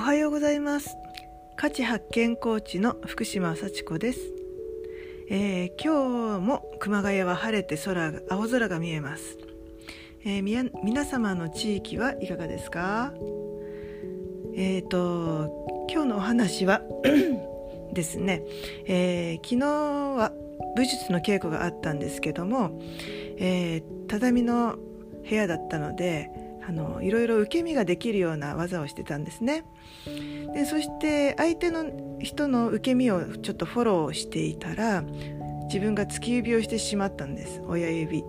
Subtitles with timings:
[0.00, 0.96] おはようございます。
[1.56, 4.18] 価値発見コーチの福島幸子です、
[5.28, 9.36] えー、今日も熊谷は晴れて空が青空が見えます、
[10.24, 13.12] えー、み皆様の地域はいかがですか？
[14.56, 16.80] えっ、ー、と今日のお話は
[17.92, 18.42] ですね、
[18.86, 20.32] え昨日は
[20.76, 22.80] 武術の稽古があったんですけども、
[23.36, 24.76] え畳の
[25.28, 26.30] 部屋だったので
[26.70, 29.64] あのいろいろ受け身ができるような技をしてたんですね。
[30.54, 31.84] でそして相手の
[32.20, 35.02] 人の受け身をちょっとフォローしていたら
[35.64, 37.60] 自分が突き指をしてしまったんです。
[37.66, 38.24] 親指、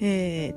[0.00, 0.52] え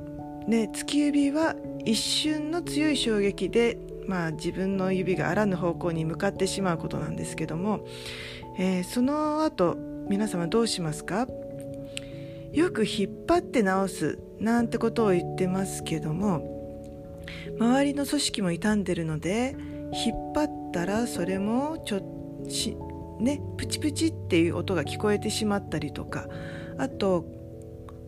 [0.47, 3.77] ー、で突き指は一瞬の強い衝撃で、
[4.07, 7.81] まあ、自分の指があらぬ方向に向かってしまうことなんですけども、
[8.57, 9.77] えー、その後
[10.09, 11.27] 皆様どうしますか？
[12.53, 16.57] よく引っ張って直すなんてことを言ってますけども
[17.59, 19.55] 周りの組織も傷んでるので
[19.93, 22.77] 引っ張ったらそれもちょし
[23.19, 26.27] ねプチプチっていう音が聞こえてしまったりとか
[26.77, 27.25] あと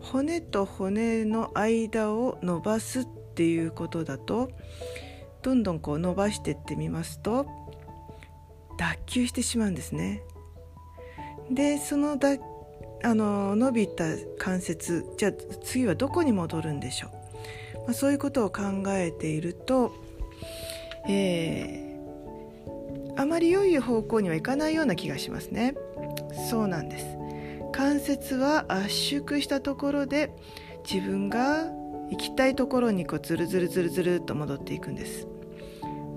[0.00, 4.50] 骨と骨の間を伸ばすっていうことだと
[5.42, 7.46] どんどんこう伸ばしてってみますと
[8.78, 10.22] 脱臼してしまうんですね。
[11.50, 12.38] でその脱
[13.02, 14.04] あの伸びた
[14.38, 17.10] 関節じゃあ次はどこに戻るんでしょう、
[17.78, 19.92] まあ、そういうことを考えていると、
[21.08, 25.74] えー、あまり良い方向にはいかないような気がしますね。
[26.50, 27.06] そうなんです。
[27.72, 30.30] 関節は圧縮したところで
[30.90, 31.64] 自分が
[32.10, 35.26] 行きたいところにこうズルズルズルズルっと戻っていくんです、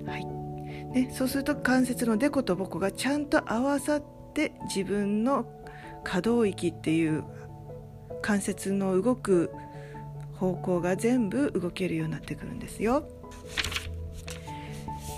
[0.06, 0.24] はい。
[0.26, 4.02] ね、そうすると関節のデコとボコがちゃんと合わさっ
[4.34, 5.46] て自分の
[6.04, 7.24] 可動域っていう
[8.22, 9.50] 関節の動く
[10.34, 13.08] 方向が全部動けるようになってくるんですよ。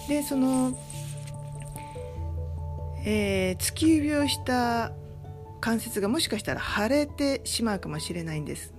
[0.09, 0.79] でその、
[3.05, 4.93] えー、突き指をした
[5.61, 8.73] 関節がもしかしたら腫れてしまうかもしれないんです。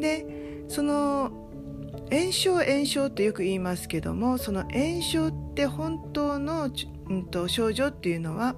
[0.00, 0.26] で
[0.68, 1.30] その
[2.10, 6.70] 炎症炎症ってよく言いますけどもその炎症って本当の、
[7.08, 8.56] うんと症状っていうのは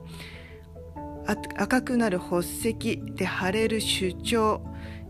[1.30, 2.74] 赤くなる発石
[3.14, 4.60] で腫れる主張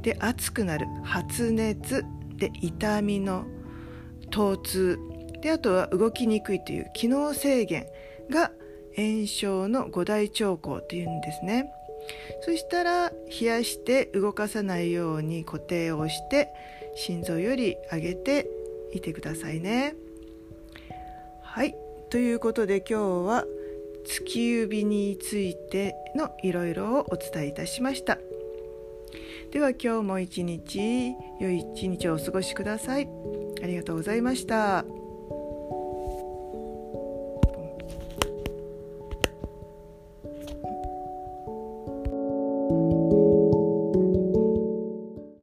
[0.03, 2.05] で熱くなる発熱
[2.37, 3.47] で痛みの
[4.31, 4.99] 疼痛
[5.41, 7.87] であとは動きにくいという機能制限
[8.31, 8.53] が
[8.97, 11.73] 炎症の五大兆候っていうんですね。
[12.43, 16.49] そしたら冷やして動かさないように固定をして
[16.97, 18.49] 心臓より上げて
[18.93, 19.95] いてくださいね。
[21.43, 21.75] はい。
[22.11, 23.45] ということで今日は
[24.11, 28.19] 月指についてのいろいろをお伝えいたしました
[29.53, 33.09] では今日も一日良い一日をお過ごしください
[33.63, 34.85] ありがとうございました。